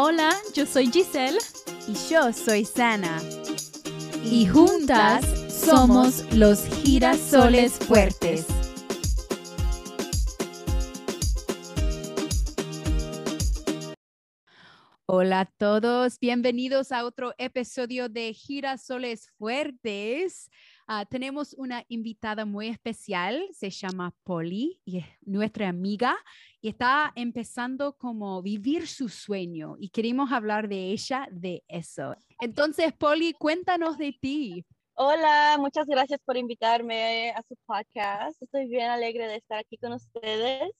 Hola, 0.00 0.30
yo 0.54 0.64
soy 0.64 0.92
Giselle. 0.92 1.40
Y 1.88 1.94
yo 2.08 2.32
soy 2.32 2.64
Sana. 2.64 3.20
Y 4.22 4.46
juntas 4.46 5.24
somos 5.52 6.22
los 6.32 6.64
girasoles 6.84 7.72
fuertes. 7.80 8.46
Hola 15.06 15.40
a 15.40 15.44
todos, 15.46 16.20
bienvenidos 16.20 16.92
a 16.92 17.04
otro 17.04 17.34
episodio 17.36 18.08
de 18.08 18.32
Girasoles 18.34 19.28
Fuertes. 19.36 20.48
Ah, 20.90 21.04
tenemos 21.04 21.52
una 21.58 21.84
invitada 21.88 22.46
muy 22.46 22.68
especial, 22.68 23.46
se 23.52 23.68
llama 23.68 24.14
Polly 24.24 24.80
y 24.86 25.00
es 25.00 25.04
nuestra 25.20 25.68
amiga 25.68 26.16
y 26.62 26.70
está 26.70 27.12
empezando 27.14 27.92
como 27.98 28.40
vivir 28.40 28.88
su 28.88 29.10
sueño 29.10 29.76
y 29.78 29.90
queremos 29.90 30.32
hablar 30.32 30.66
de 30.66 30.90
ella, 30.92 31.28
de 31.30 31.62
eso. 31.68 32.16
Entonces, 32.40 32.94
Polly, 32.94 33.34
cuéntanos 33.34 33.98
de 33.98 34.16
ti. 34.18 34.64
Hola, 34.94 35.58
muchas 35.58 35.84
gracias 35.84 36.20
por 36.24 36.38
invitarme 36.38 37.32
a 37.32 37.42
su 37.42 37.54
podcast. 37.66 38.42
Estoy 38.42 38.66
bien 38.66 38.88
alegre 38.88 39.28
de 39.28 39.36
estar 39.36 39.58
aquí 39.58 39.76
con 39.76 39.92
ustedes. 39.92 40.70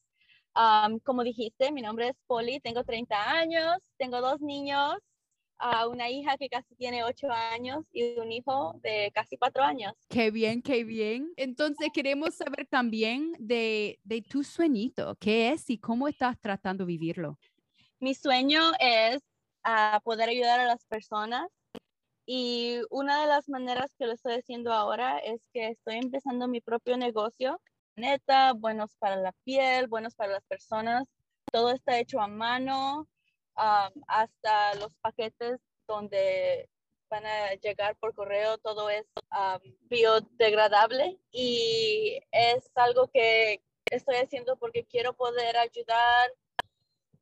como 1.04 1.22
dijiste, 1.22 1.70
mi 1.70 1.82
nombre 1.82 2.08
es 2.08 2.16
Polly, 2.26 2.60
tengo 2.60 2.82
30 2.82 3.30
años, 3.30 3.76
tengo 3.98 4.22
dos 4.22 4.40
niños 4.40 4.96
a 5.58 5.88
una 5.88 6.08
hija 6.08 6.36
que 6.36 6.48
casi 6.48 6.74
tiene 6.74 7.04
ocho 7.04 7.28
años 7.30 7.84
y 7.92 8.18
un 8.18 8.30
hijo 8.32 8.78
de 8.82 9.10
casi 9.14 9.36
cuatro 9.36 9.62
años. 9.62 9.92
Qué 10.08 10.30
bien, 10.30 10.62
qué 10.62 10.84
bien. 10.84 11.32
Entonces 11.36 11.88
queremos 11.92 12.34
saber 12.34 12.66
también 12.66 13.32
de, 13.38 13.98
de 14.04 14.22
tu 14.22 14.44
sueñito, 14.44 15.16
qué 15.20 15.50
es 15.52 15.68
y 15.70 15.78
cómo 15.78 16.08
estás 16.08 16.38
tratando 16.40 16.84
de 16.84 16.88
vivirlo. 16.88 17.38
Mi 18.00 18.14
sueño 18.14 18.60
es 18.78 19.22
uh, 19.66 20.00
poder 20.02 20.28
ayudar 20.28 20.60
a 20.60 20.66
las 20.66 20.84
personas 20.86 21.48
y 22.24 22.80
una 22.90 23.22
de 23.22 23.26
las 23.26 23.48
maneras 23.48 23.90
que 23.98 24.06
lo 24.06 24.12
estoy 24.12 24.34
haciendo 24.34 24.72
ahora 24.72 25.18
es 25.18 25.40
que 25.52 25.68
estoy 25.68 25.96
empezando 25.96 26.46
mi 26.46 26.60
propio 26.60 26.96
negocio. 26.96 27.60
Neta, 27.96 28.52
buenos 28.52 28.94
para 28.98 29.16
la 29.16 29.32
piel, 29.44 29.88
buenos 29.88 30.14
para 30.14 30.34
las 30.34 30.44
personas. 30.44 31.04
Todo 31.50 31.70
está 31.72 31.98
hecho 31.98 32.20
a 32.20 32.28
mano 32.28 33.08
hasta 33.58 34.74
los 34.76 34.92
paquetes 35.00 35.60
donde 35.86 36.68
van 37.10 37.24
a 37.26 37.54
llegar 37.54 37.96
por 37.96 38.14
correo, 38.14 38.58
todo 38.58 38.90
es 38.90 39.06
biodegradable 39.88 41.18
y 41.32 42.20
es 42.30 42.70
algo 42.74 43.08
que 43.08 43.62
estoy 43.90 44.16
haciendo 44.16 44.56
porque 44.56 44.84
quiero 44.84 45.14
poder 45.14 45.56
ayudar 45.56 46.30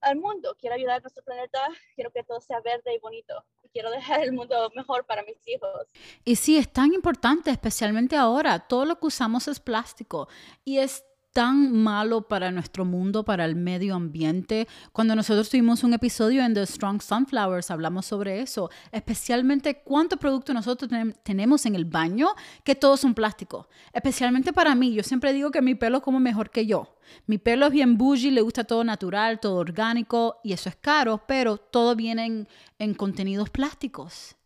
al 0.00 0.16
mundo, 0.16 0.56
quiero 0.58 0.74
ayudar 0.76 0.98
a 0.98 1.00
nuestro 1.00 1.24
planeta, 1.24 1.60
quiero 1.94 2.10
que 2.10 2.22
todo 2.22 2.40
sea 2.40 2.60
verde 2.60 2.94
y 2.94 2.98
bonito, 2.98 3.44
quiero 3.72 3.90
dejar 3.90 4.22
el 4.22 4.32
mundo 4.32 4.70
mejor 4.74 5.06
para 5.06 5.22
mis 5.22 5.38
hijos. 5.46 5.86
Y 6.24 6.36
sí, 6.36 6.58
es 6.58 6.72
tan 6.72 6.92
importante, 6.92 7.50
especialmente 7.50 8.16
ahora, 8.16 8.58
todo 8.66 8.84
lo 8.84 8.98
que 8.98 9.06
usamos 9.06 9.48
es 9.48 9.60
plástico 9.60 10.28
y 10.64 10.78
es 10.78 11.04
tan 11.36 11.70
malo 11.70 12.22
para 12.22 12.50
nuestro 12.50 12.86
mundo, 12.86 13.22
para 13.22 13.44
el 13.44 13.56
medio 13.56 13.94
ambiente. 13.94 14.66
Cuando 14.90 15.14
nosotros 15.14 15.50
tuvimos 15.50 15.84
un 15.84 15.92
episodio 15.92 16.42
en 16.42 16.54
The 16.54 16.64
Strong 16.64 17.02
Sunflowers, 17.02 17.70
hablamos 17.70 18.06
sobre 18.06 18.40
eso, 18.40 18.70
especialmente 18.90 19.82
cuánto 19.84 20.16
producto 20.16 20.54
nosotros 20.54 20.90
tenemos 21.22 21.66
en 21.66 21.74
el 21.74 21.84
baño, 21.84 22.28
que 22.64 22.74
todos 22.74 23.00
son 23.00 23.12
plásticos. 23.12 23.66
Especialmente 23.92 24.54
para 24.54 24.74
mí, 24.74 24.94
yo 24.94 25.02
siempre 25.02 25.34
digo 25.34 25.50
que 25.50 25.60
mi 25.60 25.74
pelo 25.74 26.00
como 26.00 26.20
mejor 26.20 26.48
que 26.48 26.64
yo. 26.64 26.96
Mi 27.26 27.36
pelo 27.36 27.66
es 27.66 27.72
bien 27.72 27.98
bougie, 27.98 28.30
le 28.30 28.40
gusta 28.40 28.64
todo 28.64 28.82
natural, 28.82 29.38
todo 29.38 29.56
orgánico 29.56 30.38
y 30.42 30.54
eso 30.54 30.70
es 30.70 30.76
caro, 30.76 31.22
pero 31.28 31.58
todo 31.58 31.94
viene 31.94 32.46
en 32.78 32.94
contenidos 32.94 33.50
plásticos. 33.50 34.36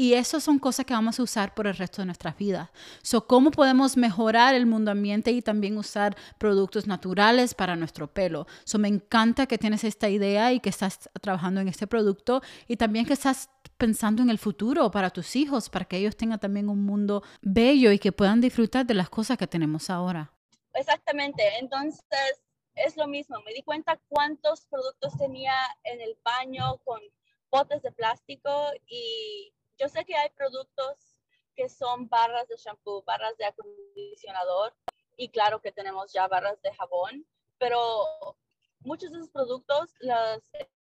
Y 0.00 0.14
eso 0.14 0.40
son 0.40 0.58
cosas 0.58 0.86
que 0.86 0.94
vamos 0.94 1.20
a 1.20 1.22
usar 1.22 1.54
por 1.54 1.66
el 1.66 1.76
resto 1.76 2.00
de 2.00 2.06
nuestras 2.06 2.34
vidas. 2.34 2.70
So, 3.02 3.26
¿Cómo 3.26 3.50
podemos 3.50 3.98
mejorar 3.98 4.54
el 4.54 4.64
mundo 4.64 4.90
ambiente 4.90 5.30
y 5.30 5.42
también 5.42 5.76
usar 5.76 6.16
productos 6.38 6.86
naturales 6.86 7.52
para 7.52 7.76
nuestro 7.76 8.06
pelo? 8.10 8.46
So, 8.64 8.78
me 8.78 8.88
encanta 8.88 9.44
que 9.44 9.58
tienes 9.58 9.84
esta 9.84 10.08
idea 10.08 10.54
y 10.54 10.60
que 10.60 10.70
estás 10.70 11.10
trabajando 11.20 11.60
en 11.60 11.68
este 11.68 11.86
producto 11.86 12.40
y 12.66 12.78
también 12.78 13.04
que 13.04 13.12
estás 13.12 13.50
pensando 13.76 14.22
en 14.22 14.30
el 14.30 14.38
futuro 14.38 14.90
para 14.90 15.10
tus 15.10 15.36
hijos, 15.36 15.68
para 15.68 15.84
que 15.84 15.98
ellos 15.98 16.16
tengan 16.16 16.40
también 16.40 16.70
un 16.70 16.82
mundo 16.82 17.22
bello 17.42 17.92
y 17.92 17.98
que 17.98 18.10
puedan 18.10 18.40
disfrutar 18.40 18.86
de 18.86 18.94
las 18.94 19.10
cosas 19.10 19.36
que 19.36 19.46
tenemos 19.46 19.90
ahora. 19.90 20.32
Exactamente. 20.72 21.42
Entonces, 21.60 22.40
es 22.74 22.96
lo 22.96 23.06
mismo. 23.06 23.36
Me 23.44 23.52
di 23.52 23.62
cuenta 23.62 24.00
cuántos 24.08 24.64
productos 24.64 25.12
tenía 25.18 25.52
en 25.84 26.00
el 26.00 26.16
baño 26.24 26.78
con 26.86 27.00
botes 27.50 27.82
de 27.82 27.92
plástico 27.92 28.50
y 28.86 29.52
yo 29.80 29.88
sé 29.88 30.04
que 30.04 30.14
hay 30.14 30.28
productos 30.30 31.16
que 31.56 31.68
son 31.70 32.08
barras 32.08 32.46
de 32.48 32.56
shampoo, 32.56 33.02
barras 33.02 33.36
de 33.38 33.46
acondicionador 33.46 34.74
y 35.16 35.30
claro 35.30 35.60
que 35.60 35.72
tenemos 35.72 36.12
ya 36.12 36.28
barras 36.28 36.60
de 36.62 36.72
jabón, 36.74 37.26
pero 37.58 37.78
muchos 38.80 39.10
de 39.10 39.18
esos 39.18 39.30
productos, 39.30 39.94
los, 40.00 40.42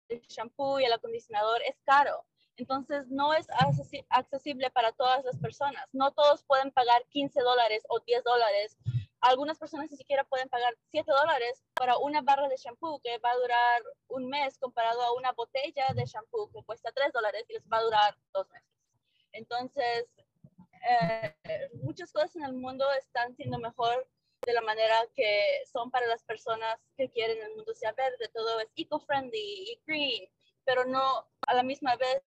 el 0.08 0.22
shampoo 0.22 0.80
y 0.80 0.86
el 0.86 0.94
acondicionador 0.94 1.62
es 1.64 1.75
caro. 1.84 2.25
Entonces 2.56 3.08
no 3.09 3.34
es 3.34 3.48
accesible 4.09 4.72
para 4.72 4.92
todas 4.94 5.24
las 5.25 5.38
personas. 5.38 5.86
No 5.92 6.12
todos 6.12 6.44
pueden 6.46 6.72
pagar 6.72 7.06
15 7.09 7.42
dólares 7.42 7.84
o 7.90 8.00
10 8.00 8.24
dólares. 8.24 8.78
Algunas 9.19 9.59
personas 9.59 9.92
ni 9.92 9.98
siquiera 9.98 10.24
pueden 10.24 10.50
pagar 10.50 10.75
7 10.92 11.12
dólares 11.12 11.64
para 11.75 11.98
una 11.98 12.22
barra 12.22 12.48
de 12.48 12.58
shampoo 12.58 13.00
que 13.02 13.19
va 13.19 13.31
a 13.31 13.38
durar 13.38 13.84
un 14.08 14.28
mes 14.28 14.58
comparado 14.58 15.02
a 15.04 15.14
una 15.14 15.34
botella 15.34 15.86
de 15.94 16.06
shampoo 16.06 16.50
que 16.52 16.64
cuesta 16.64 16.92
3 16.92 17.14
dólares 17.14 17.46
y 17.50 17.54
les 17.54 17.68
va 17.68 17.78
a 17.78 17.84
durar 17.84 18.18
dos 18.34 18.50
meses. 18.50 18.76
Entonces, 19.38 20.08
eh, 20.90 21.36
muchas 21.84 22.12
cosas 22.12 22.36
en 22.36 22.44
el 22.44 22.53
mundo 22.53 22.86
están 23.00 23.36
siendo 23.36 23.59
mejor 23.59 24.08
de 24.46 24.53
la 24.53 24.62
manera 24.62 24.96
que 25.16 25.62
son 25.72 25.92
para 25.92 26.08
las 26.08 26.24
personas 26.24 26.80
que 26.96 27.09
quieren 27.09 27.38
el 27.44 27.56
mundo 27.56 27.74
sea 27.74 27.92
verde, 27.94 28.30
todo 28.34 28.59
es 28.59 28.70
eco-friendly 28.75 29.38
y 29.38 29.81
green, 29.86 30.30
pero 30.66 30.86
no 30.86 31.28
a 31.48 31.53
la 31.53 31.64
misma 31.64 31.96
vez 31.98 32.24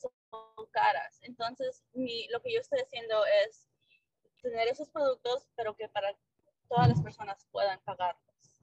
son 0.00 0.66
caras. 0.70 1.18
Entonces, 1.22 1.84
lo 1.94 2.40
que 2.42 2.52
yo 2.52 2.60
estoy 2.60 2.80
haciendo 2.80 3.24
es 3.44 3.68
tener 4.40 4.68
esos 4.68 4.88
productos, 4.90 5.48
pero 5.56 5.74
que 5.74 5.88
para 5.88 6.16
todas 6.68 6.88
las 6.88 7.02
personas 7.02 7.44
puedan 7.50 7.80
pagarlos, 7.80 8.62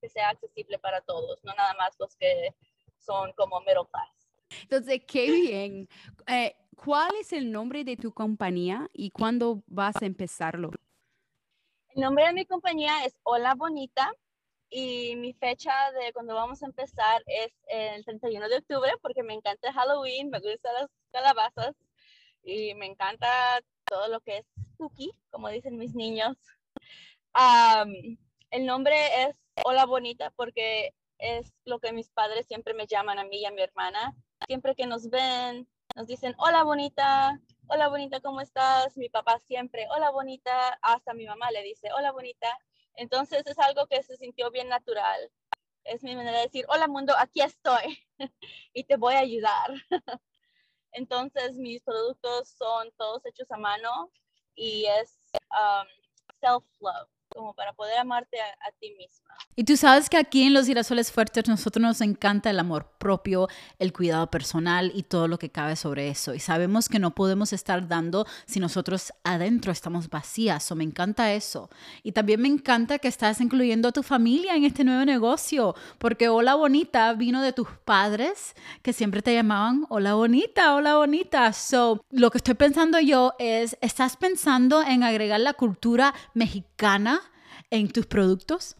que 0.00 0.08
sea 0.08 0.30
accesible 0.30 0.78
para 0.78 1.00
todos, 1.02 1.44
no 1.44 1.54
nada 1.54 1.74
más 1.74 1.94
los 2.00 2.16
que 2.16 2.54
son 2.98 3.32
como 3.34 3.60
middle 3.60 3.86
class. 3.90 4.30
Entonces, 4.62 5.00
qué 5.06 5.30
bien. 5.30 5.88
Eh, 6.26 6.56
¿Cuál 6.76 7.12
es 7.20 7.32
el 7.32 7.52
nombre 7.52 7.84
de 7.84 7.96
tu 7.96 8.12
compañía 8.12 8.88
y 8.92 9.10
cuándo 9.10 9.62
vas 9.66 9.96
a 10.02 10.06
empezarlo? 10.06 10.70
El 11.90 12.02
nombre 12.02 12.26
de 12.26 12.32
mi 12.32 12.46
compañía 12.46 13.04
es 13.04 13.14
Hola 13.22 13.54
Bonita 13.54 14.12
y 14.70 15.14
mi 15.16 15.34
fecha 15.34 15.72
de 15.92 16.12
cuando 16.12 16.34
vamos 16.34 16.62
a 16.62 16.66
empezar 16.66 17.22
es 17.26 17.52
el 17.68 18.04
31 18.04 18.48
de 18.48 18.56
octubre 18.56 18.90
porque 19.02 19.22
me 19.22 19.34
encanta 19.34 19.72
Halloween, 19.72 20.30
me 20.30 20.40
gustan 20.40 20.74
las 20.74 20.90
calabazas 21.12 21.76
y 22.42 22.74
me 22.74 22.86
encanta 22.86 23.28
todo 23.84 24.08
lo 24.08 24.20
que 24.20 24.38
es 24.38 24.46
spooky, 24.72 25.12
como 25.30 25.48
dicen 25.50 25.76
mis 25.76 25.94
niños. 25.94 26.36
el 28.50 28.66
nombre 28.66 29.24
es 29.24 29.36
Hola 29.64 29.84
Bonita 29.84 30.30
porque 30.34 30.94
es 31.18 31.52
lo 31.64 31.78
que 31.78 31.92
mis 31.92 32.08
padres 32.10 32.46
siempre 32.46 32.72
me 32.74 32.86
llaman 32.86 33.18
a 33.18 33.24
mí 33.24 33.42
y 33.42 33.44
a 33.44 33.52
mi 33.52 33.60
hermana. 33.60 34.16
Siempre 34.46 34.74
que 34.74 34.86
nos 34.86 35.08
ven, 35.10 35.68
nos 35.96 36.06
dicen, 36.06 36.34
hola 36.38 36.64
bonita, 36.64 37.40
hola 37.68 37.88
bonita, 37.88 38.20
¿cómo 38.20 38.40
estás? 38.40 38.96
Mi 38.96 39.08
papá 39.08 39.38
siempre, 39.38 39.86
hola 39.90 40.10
bonita, 40.10 40.78
hasta 40.80 41.12
mi 41.12 41.26
mamá 41.26 41.50
le 41.50 41.62
dice, 41.62 41.88
hola 41.92 42.12
bonita. 42.12 42.58
Entonces 42.94 43.46
es 43.46 43.58
algo 43.58 43.86
que 43.86 44.02
se 44.02 44.16
sintió 44.16 44.50
bien 44.50 44.68
natural. 44.68 45.30
Es 45.84 46.02
mi 46.02 46.14
manera 46.14 46.38
de 46.38 46.44
decir, 46.44 46.64
hola 46.68 46.88
mundo, 46.88 47.14
aquí 47.18 47.40
estoy 47.40 47.98
y 48.72 48.84
te 48.84 48.96
voy 48.96 49.14
a 49.14 49.20
ayudar. 49.20 49.72
Entonces 50.92 51.56
mis 51.56 51.82
productos 51.82 52.48
son 52.48 52.90
todos 52.96 53.24
hechos 53.26 53.50
a 53.50 53.58
mano 53.58 54.10
y 54.54 54.86
es 54.86 55.30
um, 55.50 55.86
self-love 56.40 57.08
como 57.34 57.54
para 57.54 57.72
poder 57.72 57.98
amarte 57.98 58.40
a, 58.40 58.70
ti 58.78 58.90
misma. 58.92 59.34
Y 59.54 59.64
tú 59.64 59.76
sabes 59.76 60.08
que 60.08 60.16
aquí 60.16 60.42
en 60.44 60.54
Los 60.54 60.66
Girasoles 60.66 61.12
Fuertes 61.12 61.48
nosotros 61.48 61.82
nos 61.82 62.00
encanta 62.00 62.50
el 62.50 62.58
amor 62.58 62.92
propio, 62.98 63.48
el 63.78 63.92
cuidado 63.92 64.30
personal 64.30 64.92
y 64.94 65.02
todo 65.02 65.28
lo 65.28 65.38
que 65.38 65.50
cabe 65.50 65.76
sobre 65.76 66.08
eso. 66.08 66.34
Y 66.34 66.40
sabemos 66.40 66.88
que 66.88 66.98
no 66.98 67.14
podemos 67.14 67.52
estar 67.52 67.86
dando 67.86 68.26
si 68.46 68.60
nosotros 68.60 69.12
adentro 69.24 69.72
estamos 69.72 70.08
vacías. 70.08 70.70
O 70.70 70.76
me 70.76 70.84
encanta 70.84 71.32
eso. 71.32 71.68
Y 72.02 72.12
también 72.12 72.40
me 72.40 72.48
encanta 72.48 72.98
que 72.98 73.08
estás 73.08 73.40
incluyendo 73.40 73.88
a 73.88 73.92
tu 73.92 74.02
familia 74.02 74.54
en 74.54 74.64
este 74.64 74.84
nuevo 74.84 75.04
negocio, 75.04 75.74
porque 75.98 76.28
Hola 76.28 76.54
Bonita 76.54 77.12
vino 77.12 77.42
de 77.42 77.52
tus 77.52 77.68
padres 77.84 78.54
que 78.82 78.92
siempre 78.92 79.22
te 79.22 79.34
llamaban 79.34 79.86
Hola 79.88 80.14
Bonita, 80.14 80.74
Hola 80.74 80.96
Bonita. 80.96 81.52
So, 81.52 82.04
lo 82.10 82.30
que 82.30 82.38
estoy 82.38 82.54
pensando 82.54 83.00
yo 83.00 83.34
es, 83.38 83.76
¿estás 83.80 84.16
pensando 84.16 84.82
en 84.82 85.02
agregar 85.02 85.40
la 85.40 85.54
cultura 85.54 86.14
mexicana? 86.34 87.21
En 87.70 87.90
tus 87.90 88.06
productos? 88.06 88.76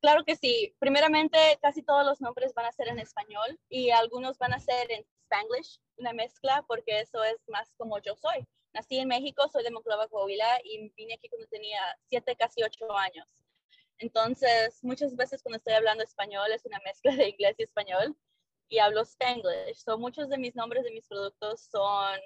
Claro 0.00 0.24
que 0.24 0.36
sí. 0.36 0.74
Primeramente, 0.78 1.38
casi 1.60 1.82
todos 1.82 2.06
los 2.06 2.20
nombres 2.20 2.54
van 2.54 2.66
a 2.66 2.72
ser 2.72 2.88
en 2.88 3.00
español 3.00 3.58
y 3.68 3.90
algunos 3.90 4.38
van 4.38 4.54
a 4.54 4.60
ser 4.60 4.90
en 4.92 5.04
spanglish, 5.24 5.80
una 5.96 6.12
mezcla, 6.12 6.64
porque 6.68 7.00
eso 7.00 7.24
es 7.24 7.36
más 7.48 7.72
como 7.76 7.98
yo 7.98 8.14
soy. 8.14 8.46
Nací 8.72 8.98
en 8.98 9.08
México, 9.08 9.48
soy 9.52 9.64
de 9.64 9.70
Monclova, 9.70 10.08
Coahuila 10.08 10.60
y 10.62 10.90
vine 10.96 11.14
aquí 11.14 11.28
cuando 11.28 11.48
tenía 11.48 11.80
siete, 12.08 12.36
casi 12.36 12.62
ocho 12.62 12.96
años. 12.96 13.26
Entonces, 13.98 14.78
muchas 14.82 15.16
veces 15.16 15.42
cuando 15.42 15.56
estoy 15.56 15.74
hablando 15.74 16.04
español 16.04 16.52
es 16.52 16.64
una 16.64 16.78
mezcla 16.84 17.16
de 17.16 17.30
inglés 17.30 17.56
y 17.58 17.64
español 17.64 18.16
y 18.68 18.78
hablo 18.78 19.02
spanglish. 19.02 19.78
So, 19.78 19.98
muchos 19.98 20.28
de 20.28 20.38
mis 20.38 20.54
nombres 20.54 20.84
de 20.84 20.92
mis 20.92 21.06
productos 21.08 21.62
son 21.62 22.20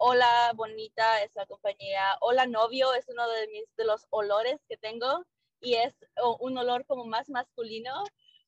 Hola 0.00 0.52
Bonita, 0.54 1.24
es 1.24 1.34
la 1.34 1.44
compañía. 1.46 2.16
Hola 2.20 2.46
Novio 2.46 2.94
es 2.94 3.08
uno 3.08 3.28
de, 3.28 3.48
mis, 3.48 3.64
de 3.76 3.84
los 3.84 4.06
olores 4.10 4.60
que 4.68 4.76
tengo 4.76 5.24
y 5.60 5.74
es 5.74 5.92
un 6.38 6.56
olor 6.56 6.86
como 6.86 7.04
más 7.04 7.28
masculino. 7.28 8.04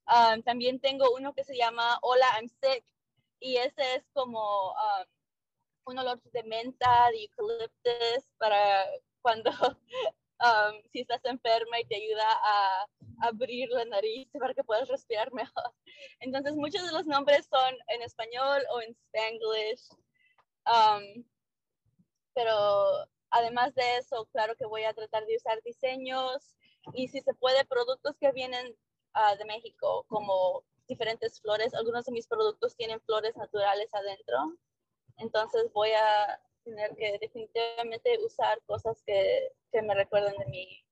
Um, 0.06 0.43
también 0.43 0.79
tengo 0.79 1.11
uno 1.12 1.35
que 1.35 1.43
se 1.43 1.56
llama 1.56 1.99
Hola, 2.02 2.26
I'm 2.37 2.49
sick 2.49 2.85
y 3.41 3.56
ese 3.56 3.97
es 3.97 4.05
como 4.12 4.70
um, 4.70 5.06
un 5.87 5.99
olor 5.99 6.23
de 6.23 6.44
menta, 6.44 7.08
de 7.11 7.25
eucaliptus 7.25 8.31
para 8.38 8.87
cuando 9.20 9.50
um, 9.50 10.82
si 10.93 11.00
estás 11.00 11.25
enferma 11.25 11.81
y 11.81 11.85
te 11.87 11.96
ayuda 11.96 12.29
a 12.31 12.87
abrir 13.23 13.69
la 13.70 13.87
nariz 13.87 14.29
para 14.38 14.55
que 14.55 14.62
puedas 14.62 14.87
respirar 14.87 15.32
mejor. 15.32 15.75
Entonces 16.20 16.55
muchos 16.55 16.87
de 16.87 16.93
los 16.93 17.06
nombres 17.06 17.49
son 17.50 17.75
en 17.88 18.03
español 18.03 18.62
o 18.70 18.82
en 18.82 18.93
spanglish. 18.93 19.88
Pero 22.35 23.06
además 23.31 23.75
de 23.75 23.99
eso, 23.99 24.27
claro 24.32 24.55
que 24.56 24.67
voy 24.67 24.85
a 24.85 24.94
tratar 24.94 25.25
de 25.27 25.37
usar 25.37 25.61
diseños 25.62 26.56
y 26.94 27.09
si 27.09 27.21
se 27.21 27.35
puede, 27.35 27.65
productos 27.65 28.17
que 28.19 28.32
vienen 28.32 28.77
uh, 29.15 29.37
de 29.38 29.44
México, 29.44 30.05
como 30.09 30.65
diferentes 30.88 31.41
flores. 31.41 31.75
Algunos 31.75 32.05
de 32.05 32.12
mis 32.12 32.27
productos 32.27 32.77
tienen 32.77 33.00
flores 33.03 33.37
naturales 33.37 33.93
adentro. 33.94 34.56
Entonces 35.19 35.71
voy 35.73 35.91
a 35.93 36.41
tener 36.65 36.94
que 36.97 37.19
definitivamente 37.21 38.19
usar 38.25 38.61
cosas 38.67 39.03
que, 39.06 39.53
que 39.73 39.82
me 39.82 39.94
recuerden 39.94 40.37
de 40.38 40.47
mi, 40.47 40.85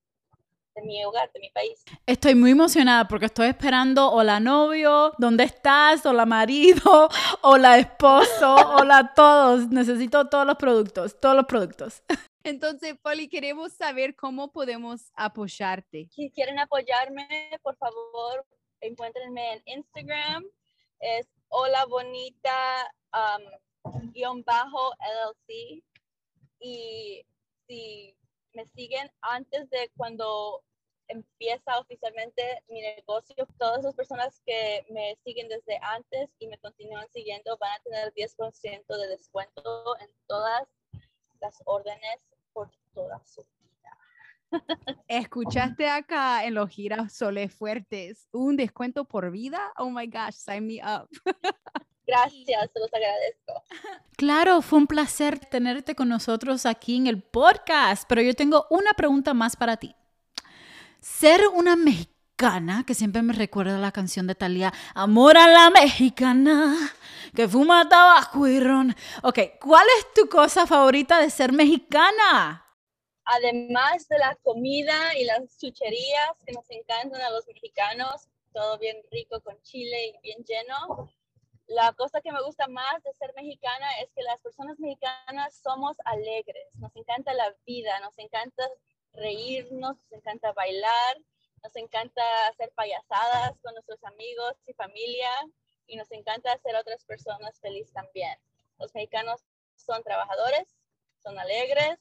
de 0.80 0.86
mi 0.86 1.04
hogar, 1.04 1.30
de 1.32 1.40
mi 1.40 1.50
país. 1.50 1.84
Estoy 2.06 2.34
muy 2.34 2.52
emocionada 2.52 3.08
porque 3.08 3.26
estoy 3.26 3.48
esperando 3.48 4.10
hola 4.12 4.38
novio, 4.38 5.12
¿dónde 5.18 5.44
estás? 5.44 6.06
Hola 6.06 6.24
marido, 6.24 7.08
hola 7.42 7.78
esposo, 7.78 8.54
hola 8.54 9.12
todos. 9.14 9.68
Necesito 9.68 10.28
todos 10.28 10.46
los 10.46 10.56
productos, 10.56 11.18
todos 11.18 11.34
los 11.34 11.46
productos. 11.46 12.02
Entonces, 12.44 12.96
Poli, 13.02 13.28
queremos 13.28 13.72
saber 13.72 14.14
cómo 14.14 14.52
podemos 14.52 15.10
apoyarte. 15.14 16.08
Si 16.12 16.30
quieren 16.30 16.58
apoyarme, 16.58 17.50
por 17.62 17.76
favor, 17.76 18.46
encuéntrenme 18.80 19.54
en 19.54 19.62
Instagram. 19.66 20.44
Es 21.00 21.26
hola 21.48 21.84
bonita 21.86 22.90
um, 23.12 24.12
guion 24.12 24.42
bajo 24.44 24.92
LLC. 25.00 25.82
Y 26.60 27.26
si 27.66 28.16
me 28.54 28.64
siguen 28.66 29.10
antes 29.20 29.68
de 29.70 29.90
cuando 29.96 30.62
empieza 31.08 31.78
oficialmente 31.78 32.62
mi 32.68 32.80
negocio, 32.82 33.46
todas 33.58 33.82
las 33.82 33.94
personas 33.94 34.40
que 34.46 34.86
me 34.90 35.16
siguen 35.24 35.48
desde 35.48 35.78
antes 35.82 36.30
y 36.38 36.46
me 36.46 36.58
continúan 36.58 37.06
siguiendo 37.12 37.56
van 37.58 37.72
a 37.72 37.82
tener 37.82 38.12
10% 38.14 38.86
de 38.86 39.08
descuento 39.08 39.96
en 40.00 40.10
todas 40.26 40.68
las 41.40 41.62
órdenes 41.64 42.20
por 42.52 42.70
toda 42.94 43.20
su 43.26 43.42
vida. 43.42 43.58
Escuchaste 45.08 45.88
acá 45.88 46.44
en 46.44 46.54
los 46.54 46.70
girasoles 46.70 47.54
fuertes 47.54 48.28
un 48.32 48.56
descuento 48.56 49.04
por 49.04 49.30
vida. 49.30 49.72
Oh 49.76 49.90
my 49.90 50.06
gosh, 50.06 50.34
sign 50.34 50.66
me 50.66 50.80
up. 50.82 51.08
Gracias, 52.06 52.70
se 52.72 52.80
los 52.80 52.92
agradezco. 52.92 53.62
Claro, 54.16 54.62
fue 54.62 54.78
un 54.78 54.86
placer 54.86 55.38
tenerte 55.38 55.94
con 55.94 56.08
nosotros 56.08 56.64
aquí 56.64 56.96
en 56.96 57.06
el 57.06 57.22
podcast, 57.22 58.08
pero 58.08 58.22
yo 58.22 58.32
tengo 58.32 58.66
una 58.70 58.94
pregunta 58.94 59.34
más 59.34 59.56
para 59.56 59.76
ti. 59.76 59.94
Ser 61.00 61.46
una 61.54 61.76
mexicana, 61.76 62.84
que 62.84 62.94
siempre 62.94 63.22
me 63.22 63.32
recuerda 63.32 63.78
la 63.78 63.92
canción 63.92 64.26
de 64.26 64.34
Talía, 64.34 64.72
Amor 64.94 65.38
a 65.38 65.46
la 65.46 65.70
mexicana, 65.70 66.74
que 67.36 67.46
fuma 67.46 67.88
tabaco 67.88 68.48
y 68.48 68.58
ron. 68.58 68.96
Ok, 69.22 69.38
¿cuál 69.60 69.86
es 69.98 70.12
tu 70.12 70.28
cosa 70.28 70.66
favorita 70.66 71.20
de 71.20 71.30
ser 71.30 71.52
mexicana? 71.52 72.64
Además 73.24 74.08
de 74.08 74.18
la 74.18 74.34
comida 74.42 75.16
y 75.16 75.24
las 75.24 75.56
chucherías 75.56 76.32
que 76.44 76.52
nos 76.52 76.68
encantan 76.70 77.20
a 77.20 77.30
los 77.30 77.46
mexicanos, 77.46 78.28
todo 78.52 78.76
bien 78.78 78.96
rico 79.12 79.40
con 79.40 79.60
chile 79.62 80.08
y 80.08 80.20
bien 80.20 80.44
lleno. 80.44 81.12
La 81.68 81.92
cosa 81.92 82.20
que 82.20 82.32
me 82.32 82.42
gusta 82.42 82.66
más 82.66 83.04
de 83.04 83.12
ser 83.12 83.32
mexicana 83.36 83.86
es 84.02 84.10
que 84.16 84.22
las 84.22 84.40
personas 84.40 84.80
mexicanas 84.80 85.60
somos 85.62 85.96
alegres, 86.06 86.74
nos 86.78 86.96
encanta 86.96 87.34
la 87.34 87.54
vida, 87.66 88.00
nos 88.00 88.18
encanta 88.18 88.64
reírnos, 89.14 89.96
nos 89.96 90.12
encanta 90.12 90.52
bailar, 90.52 91.18
nos 91.62 91.74
encanta 91.76 92.22
hacer 92.48 92.70
payasadas 92.74 93.58
con 93.62 93.74
nuestros 93.74 94.02
amigos 94.04 94.54
y 94.66 94.72
familia 94.74 95.30
y 95.86 95.96
nos 95.96 96.10
encanta 96.12 96.52
hacer 96.52 96.76
otras 96.76 97.04
personas 97.04 97.58
felices 97.60 97.92
también. 97.92 98.36
Los 98.78 98.94
mexicanos 98.94 99.40
son 99.74 100.02
trabajadores, 100.02 100.68
son 101.22 101.38
alegres 101.38 101.98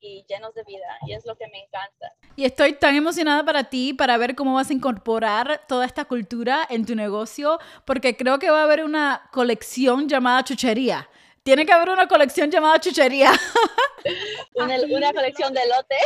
y 0.00 0.24
llenos 0.28 0.54
de 0.54 0.62
vida 0.64 0.98
y 1.06 1.14
es 1.14 1.24
lo 1.24 1.36
que 1.36 1.48
me 1.48 1.62
encanta. 1.64 2.12
Y 2.36 2.44
estoy 2.44 2.74
tan 2.74 2.94
emocionada 2.94 3.44
para 3.44 3.64
ti, 3.64 3.94
para 3.94 4.16
ver 4.18 4.34
cómo 4.34 4.54
vas 4.54 4.70
a 4.70 4.72
incorporar 4.72 5.62
toda 5.66 5.86
esta 5.86 6.04
cultura 6.04 6.66
en 6.68 6.84
tu 6.84 6.94
negocio, 6.94 7.58
porque 7.84 8.16
creo 8.16 8.38
que 8.38 8.50
va 8.50 8.60
a 8.60 8.64
haber 8.64 8.84
una 8.84 9.28
colección 9.32 10.08
llamada 10.08 10.44
chuchería. 10.44 11.08
Tiene 11.44 11.66
que 11.66 11.72
haber 11.72 11.90
una 11.90 12.08
colección 12.08 12.50
llamada 12.50 12.80
chuchería. 12.80 13.30
una, 14.54 14.76
una 14.90 15.12
colección 15.12 15.52
de 15.52 15.60
elote. 15.60 15.96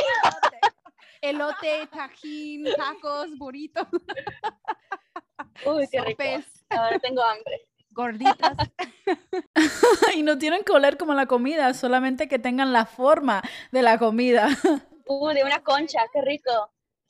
Elote, 1.20 1.88
tajín, 1.92 2.66
tacos, 2.76 3.38
burritos. 3.38 3.86
Uy, 5.64 5.86
qué 5.90 6.00
rico. 6.00 6.24
Ahora 6.70 6.98
tengo 6.98 7.22
hambre. 7.22 7.68
Gorditas. 7.90 8.56
y 10.14 10.22
no 10.24 10.38
tienen 10.38 10.64
que 10.64 10.72
oler 10.72 10.96
como 10.96 11.14
la 11.14 11.26
comida, 11.26 11.72
solamente 11.72 12.28
que 12.28 12.40
tengan 12.40 12.72
la 12.72 12.84
forma 12.84 13.42
de 13.70 13.82
la 13.82 13.96
comida. 13.98 14.48
Uy, 15.06 15.34
de 15.34 15.44
una 15.44 15.62
concha, 15.62 16.00
qué 16.12 16.20
rico. 16.20 16.50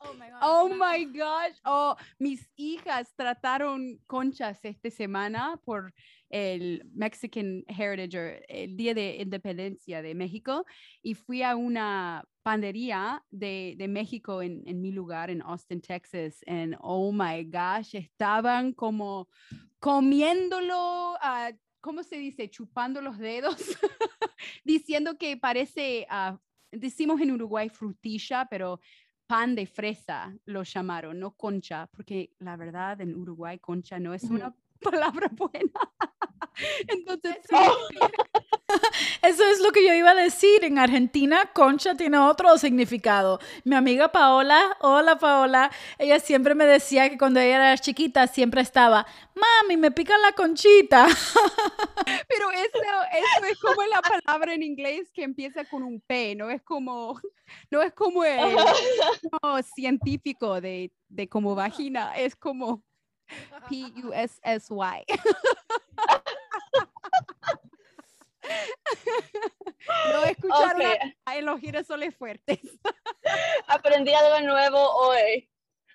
Oh 0.00 0.68
my 0.68 1.04
gosh. 1.06 1.56
Oh, 1.64 1.96
mis 2.18 2.48
hijas 2.56 3.12
trataron 3.16 3.98
conchas 4.06 4.58
esta 4.64 4.90
semana 4.90 5.60
por 5.64 5.92
el 6.30 6.82
Mexican 6.94 7.64
Heritage, 7.66 8.44
el 8.48 8.76
Día 8.76 8.94
de 8.94 9.16
Independencia 9.16 10.02
de 10.02 10.14
México, 10.14 10.64
y 11.02 11.14
fui 11.14 11.42
a 11.42 11.56
una 11.56 12.24
pandería 12.42 13.24
de, 13.30 13.74
de 13.76 13.88
México 13.88 14.42
en, 14.42 14.62
en, 14.66 14.80
mi 14.80 14.92
lugar, 14.92 15.30
en 15.30 15.42
Austin, 15.42 15.80
Texas, 15.80 16.42
and 16.46 16.76
oh 16.80 17.10
my 17.12 17.44
gosh, 17.44 17.94
estaban 17.94 18.72
como 18.72 19.28
comiéndolo, 19.80 21.14
uh, 21.14 21.56
¿cómo 21.80 22.02
se 22.02 22.16
dice? 22.16 22.48
Chupando 22.50 23.00
los 23.00 23.18
dedos, 23.18 23.56
diciendo 24.64 25.16
que 25.18 25.36
parece, 25.36 26.06
uh, 26.10 26.36
decimos 26.70 27.20
en 27.20 27.32
Uruguay 27.32 27.68
frutilla, 27.68 28.46
pero 28.48 28.80
pan 29.28 29.54
de 29.54 29.66
fresa 29.66 30.34
lo 30.46 30.62
llamaron, 30.62 31.20
no 31.20 31.32
concha, 31.32 31.86
porque 31.86 32.32
la 32.38 32.56
verdad 32.56 33.00
en 33.02 33.14
Uruguay 33.14 33.58
concha 33.58 34.00
no 34.00 34.14
es 34.14 34.24
una 34.24 34.54
palabra 34.80 35.30
buena. 35.30 35.70
Entonces, 36.88 37.36
Eso 39.22 39.44
es 39.44 39.60
lo 39.60 39.72
que 39.72 39.86
yo 39.86 39.94
iba 39.94 40.10
a 40.10 40.14
decir. 40.14 40.64
En 40.64 40.78
Argentina, 40.78 41.50
concha 41.52 41.94
tiene 41.94 42.18
otro 42.18 42.56
significado. 42.58 43.40
Mi 43.64 43.76
amiga 43.76 44.08
Paola, 44.08 44.76
hola 44.80 45.18
Paola, 45.18 45.70
ella 45.98 46.20
siempre 46.20 46.54
me 46.54 46.66
decía 46.66 47.08
que 47.08 47.18
cuando 47.18 47.40
ella 47.40 47.56
era 47.56 47.78
chiquita 47.78 48.26
siempre 48.26 48.60
estaba, 48.60 49.06
mami, 49.34 49.76
me 49.76 49.90
pica 49.90 50.16
la 50.18 50.32
conchita. 50.32 51.06
Pero 52.28 52.50
eso, 52.50 52.78
eso 53.12 53.46
es 53.50 53.58
como 53.58 53.82
la 53.84 54.02
palabra 54.02 54.54
en 54.54 54.62
inglés 54.62 55.10
que 55.12 55.24
empieza 55.24 55.64
con 55.64 55.82
un 55.82 56.00
P, 56.00 56.34
no 56.34 56.50
es 56.50 56.62
como, 56.62 57.20
no 57.70 57.82
es 57.82 57.92
como 57.92 58.24
el 58.24 59.64
científico 59.74 60.60
de, 60.60 60.92
de 61.08 61.28
como 61.28 61.54
vagina, 61.54 62.16
es 62.16 62.36
como 62.36 62.82
P-U-S-S-Y. 63.68 65.04
No 70.12 70.24
escucharon 70.24 70.82
en 71.26 71.44
los 71.44 71.60
girasoles 71.60 72.16
fuertes. 72.16 72.58
Aprendí 73.66 74.12
algo 74.12 74.40
nuevo 74.40 74.78
hoy. 74.78 75.48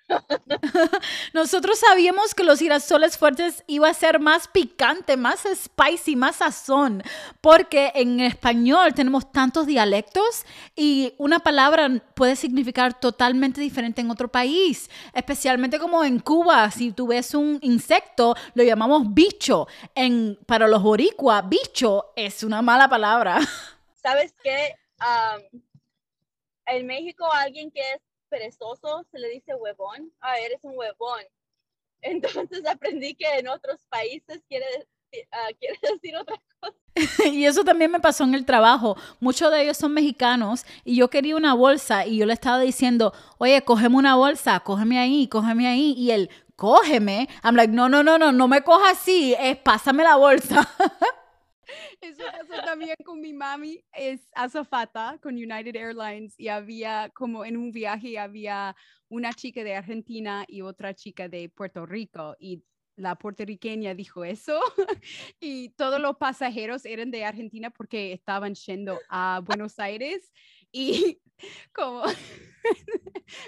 Nosotros 1.32 1.78
sabíamos 1.78 2.34
que 2.34 2.44
los 2.44 2.58
girasoles 2.58 3.16
fuertes 3.16 3.64
iba 3.66 3.88
a 3.88 3.94
ser 3.94 4.20
más 4.20 4.48
picante, 4.48 5.16
más 5.16 5.44
spicy, 5.54 6.16
más 6.16 6.36
sazón, 6.36 7.02
porque 7.40 7.92
en 7.94 8.20
español 8.20 8.94
tenemos 8.94 9.30
tantos 9.32 9.66
dialectos 9.66 10.44
y 10.76 11.14
una 11.18 11.38
palabra 11.40 11.88
puede 12.14 12.36
significar 12.36 12.98
totalmente 12.98 13.60
diferente 13.60 14.00
en 14.00 14.10
otro 14.10 14.28
país, 14.28 14.90
especialmente 15.12 15.78
como 15.78 16.04
en 16.04 16.18
Cuba, 16.18 16.70
si 16.70 16.92
tú 16.92 17.08
ves 17.08 17.34
un 17.34 17.58
insecto, 17.62 18.34
lo 18.54 18.62
llamamos 18.62 19.12
bicho. 19.14 19.66
En, 19.94 20.38
para 20.46 20.68
los 20.68 20.82
boricua, 20.82 21.42
bicho 21.42 22.12
es 22.16 22.42
una 22.42 22.62
mala 22.62 22.88
palabra. 22.88 23.38
¿Sabes 24.02 24.34
qué? 24.42 24.76
en 26.66 26.86
México 26.86 27.30
alguien 27.30 27.70
que 27.70 27.80
es 27.80 28.00
perezoso 28.34 29.04
se 29.10 29.18
le 29.18 29.28
dice 29.28 29.54
huevón. 29.54 30.12
Ah, 30.20 30.38
eres 30.38 30.58
un 30.64 30.76
huevón. 30.76 31.22
Entonces 32.02 32.66
aprendí 32.66 33.14
que 33.14 33.26
en 33.38 33.48
otros 33.48 33.80
países 33.88 34.42
quiere, 34.48 34.66
ah, 35.32 35.48
quiere 35.58 35.78
decir 35.92 36.16
otra 36.16 36.40
cosa. 36.60 36.74
y 37.32 37.44
eso 37.44 37.64
también 37.64 37.90
me 37.90 38.00
pasó 38.00 38.24
en 38.24 38.34
el 38.34 38.44
trabajo. 38.44 38.96
Muchos 39.20 39.50
de 39.50 39.62
ellos 39.62 39.76
son 39.76 39.92
mexicanos 39.92 40.64
y 40.84 40.96
yo 40.96 41.08
quería 41.08 41.36
una 41.36 41.54
bolsa 41.54 42.06
y 42.06 42.18
yo 42.18 42.26
le 42.26 42.32
estaba 42.32 42.60
diciendo, 42.60 43.12
oye, 43.38 43.62
cógeme 43.62 43.96
una 43.96 44.16
bolsa, 44.16 44.60
cógeme 44.60 44.98
ahí, 44.98 45.28
cógeme 45.28 45.66
ahí. 45.66 45.94
Y 45.96 46.10
él, 46.10 46.30
cógeme. 46.56 47.28
I'm 47.42 47.56
like, 47.56 47.72
no, 47.72 47.88
no, 47.88 48.02
no, 48.02 48.18
no, 48.18 48.32
no 48.32 48.48
me 48.48 48.62
coja 48.62 48.90
así, 48.90 49.34
es 49.38 49.56
pásame 49.58 50.04
la 50.04 50.16
bolsa. 50.16 50.68
Eso 52.00 52.22
pasó 52.24 52.62
también 52.64 52.96
con 53.04 53.20
mi 53.20 53.32
mami, 53.32 53.84
es 53.92 54.28
azafata 54.34 55.18
con 55.22 55.34
United 55.34 55.76
Airlines 55.76 56.34
y 56.38 56.48
había 56.48 57.10
como 57.14 57.44
en 57.44 57.56
un 57.56 57.70
viaje 57.72 58.18
había 58.18 58.74
una 59.08 59.32
chica 59.32 59.62
de 59.64 59.74
Argentina 59.74 60.44
y 60.48 60.62
otra 60.62 60.94
chica 60.94 61.28
de 61.28 61.48
Puerto 61.48 61.86
Rico 61.86 62.36
y 62.38 62.62
la 62.96 63.16
puertorriqueña 63.16 63.94
dijo 63.94 64.24
eso 64.24 64.60
y 65.40 65.70
todos 65.70 66.00
los 66.00 66.16
pasajeros 66.16 66.84
eran 66.84 67.10
de 67.10 67.24
Argentina 67.24 67.70
porque 67.70 68.12
estaban 68.12 68.54
yendo 68.54 68.98
a 69.08 69.40
Buenos 69.44 69.78
Aires 69.78 70.30
y 70.70 71.20
como 71.74 72.02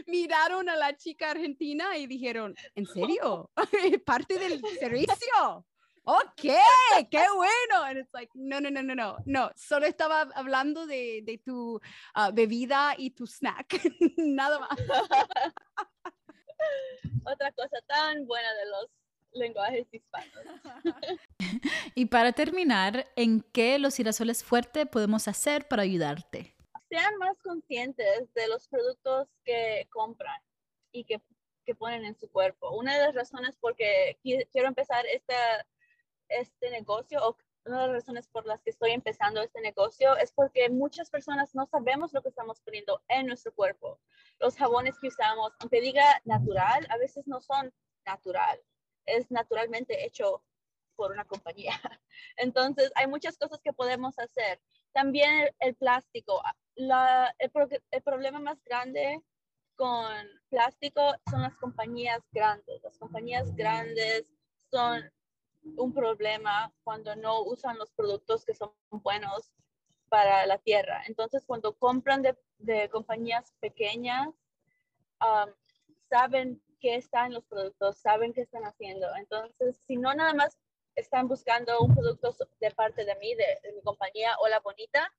miraron 0.07 0.69
a 0.69 0.77
la 0.77 0.97
chica 0.97 1.31
argentina 1.31 1.97
y 1.97 2.07
dijeron, 2.07 2.55
¿en 2.75 2.87
serio? 2.87 3.51
¿Parte 4.05 4.39
del 4.39 4.61
servicio? 4.79 5.67
Ok, 6.07 6.43
qué 7.11 7.25
bueno. 7.35 7.83
And 7.85 7.99
it's 7.99 8.13
like, 8.15 8.31
no, 8.35 8.61
no, 8.61 8.71
no, 8.71 8.83
no, 8.83 8.95
no, 8.95 9.17
no, 9.27 9.51
solo 9.57 9.87
estaba 9.87 10.23
hablando 10.35 10.87
de, 10.87 11.23
de 11.25 11.39
tu 11.39 11.77
uh, 11.77 12.33
bebida 12.33 12.95
y 12.97 13.11
tu 13.11 13.27
snack, 13.27 13.81
nada 14.17 14.61
más. 14.61 14.71
Otra 17.25 17.53
cosa 17.53 17.77
tan 17.87 18.25
buena 18.27 18.49
de 18.55 18.67
los 18.67 18.91
lenguajes 19.33 19.87
hispanos. 19.93 20.45
y 21.95 22.07
para 22.07 22.33
terminar, 22.33 23.07
¿en 23.17 23.43
qué 23.53 23.79
los 23.79 23.97
girasoles 23.97 24.45
fuertes 24.45 24.87
podemos 24.87 25.27
hacer 25.29 25.67
para 25.67 25.83
ayudarte? 25.83 26.55
Sean 26.89 27.19
más 27.19 27.37
conscientes 27.43 28.33
de 28.33 28.49
los 28.49 28.69
productos 28.69 29.29
que 29.45 29.89
compran 29.91 30.41
y 30.93 31.05
que, 31.05 31.21
que 31.65 31.75
ponen 31.75 32.05
en 32.05 32.17
su 32.17 32.31
cuerpo. 32.31 32.71
Una 32.71 32.97
de 32.97 33.07
las 33.07 33.15
razones 33.15 33.57
por 33.57 33.75
que 33.75 34.17
quiero 34.23 34.69
empezar 34.69 35.05
esta 35.07 35.67
este 36.29 36.71
negocio 36.71 37.21
o 37.27 37.37
una 37.67 37.83
de 37.83 37.87
las 37.89 37.97
razones 37.97 38.29
por 38.29 38.47
las 38.47 38.63
que 38.63 38.71
estoy 38.71 38.93
empezando 38.93 39.43
este 39.43 39.61
negocio 39.61 40.17
es 40.17 40.33
porque 40.33 40.69
muchas 40.71 41.11
personas 41.11 41.55
no 41.55 41.67
sabemos 41.67 42.13
lo 42.13 42.23
que 42.23 42.29
estamos 42.29 42.61
poniendo 42.61 43.03
en 43.09 43.27
nuestro 43.27 43.53
cuerpo. 43.53 43.99
Los 44.39 44.57
jabones 44.57 44.99
que 45.01 45.09
usamos, 45.09 45.53
aunque 45.59 45.81
diga 45.81 46.21
natural, 46.25 46.87
a 46.91 46.97
veces 46.97 47.27
no 47.27 47.41
son 47.41 47.73
natural. 48.05 48.61
Es 49.05 49.31
naturalmente 49.31 50.05
hecho 50.05 50.45
por 50.95 51.11
una 51.11 51.25
compañía. 51.25 51.73
Entonces, 52.37 52.93
hay 52.95 53.07
muchas 53.09 53.37
cosas 53.37 53.61
que 53.63 53.73
podemos 53.73 54.19
hacer. 54.19 54.61
También 54.93 55.51
el, 55.59 55.75
plástico. 55.75 56.43
La, 56.75 57.35
el, 57.39 57.51
el 57.91 58.03
problema 58.03 58.39
más 58.39 58.63
grande 58.65 59.21
con 59.75 60.13
plástico 60.49 61.15
son 61.29 61.43
las 61.43 61.57
compañías 61.57 62.23
grandes. 62.33 62.83
Las 62.83 62.99
compañías 62.99 63.55
grandes 63.55 64.25
son 64.71 65.11
un 65.77 65.93
problema 65.93 66.73
cuando 66.85 67.15
no 67.17 67.43
usan 67.43 67.79
los 67.79 67.91
productos 67.93 68.45
que 68.45 68.55
son 68.55 68.71
buenos 68.91 69.53
para 70.09 70.47
la 70.47 70.59
tierra. 70.59 71.03
Entonces, 71.07 71.45
cuando 71.47 71.75
compran 71.75 72.23
de, 72.23 72.89
compañías 72.91 73.53
pequeñas, 73.61 74.29
saben 76.09 76.63
qué 76.81 76.97
está 76.97 77.27
en 77.27 77.35
los 77.35 77.45
productos, 77.45 77.99
saben 77.99 78.33
qué 78.33 78.43
están 78.43 78.65
haciendo. 78.65 79.09
Entonces, 79.17 79.77
si 79.87 79.97
no 79.97 80.15
nada 80.15 80.35
más 80.35 80.59
están 80.95 81.29
buscando 81.29 81.81
un 81.81 81.95
producto 81.95 82.35
de 82.61 82.71
parte 82.71 83.05
de 83.05 83.15
mí, 83.17 83.35
de, 83.35 83.59
de 83.63 83.73
mi 83.73 83.83
compañía 83.83 84.37
o 84.41 84.49
la 84.49 84.61
bonita, 84.61 85.13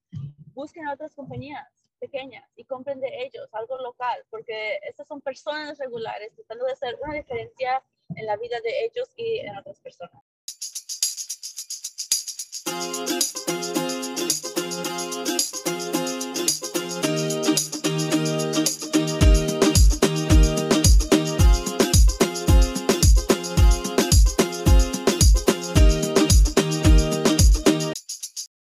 busquen 0.53 0.87
otras 0.87 1.13
compañías 1.13 1.67
pequeñas 1.99 2.49
y 2.55 2.63
compren 2.63 2.99
de 2.99 3.23
ellos 3.23 3.47
algo 3.53 3.77
local, 3.77 4.23
porque 4.29 4.79
estas 4.83 5.07
son 5.07 5.21
personas 5.21 5.77
regulares 5.77 6.33
tratando 6.35 6.65
de 6.65 6.71
hacer 6.73 6.97
una 7.03 7.15
diferencia 7.15 7.83
en 8.15 8.25
la 8.25 8.37
vida 8.37 8.59
de 8.61 8.85
ellos 8.85 9.09
y 9.15 9.39
en 9.39 9.57
otras 9.57 9.79
personas. 9.79 10.23
Thank 13.33 13.49
you. 13.49 13.56